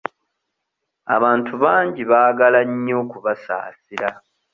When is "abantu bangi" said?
1.15-2.01